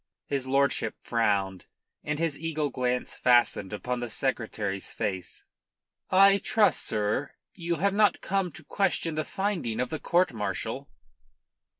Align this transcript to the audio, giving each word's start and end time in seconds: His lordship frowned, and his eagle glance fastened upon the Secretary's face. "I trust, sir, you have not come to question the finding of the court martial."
His 0.25 0.47
lordship 0.47 0.95
frowned, 0.97 1.67
and 2.03 2.17
his 2.17 2.35
eagle 2.35 2.71
glance 2.71 3.13
fastened 3.13 3.71
upon 3.71 3.99
the 3.99 4.09
Secretary's 4.09 4.89
face. 4.91 5.43
"I 6.09 6.39
trust, 6.39 6.81
sir, 6.83 7.35
you 7.53 7.75
have 7.75 7.93
not 7.93 8.19
come 8.19 8.51
to 8.53 8.63
question 8.63 9.13
the 9.13 9.23
finding 9.23 9.79
of 9.79 9.91
the 9.91 9.99
court 9.99 10.33
martial." 10.33 10.89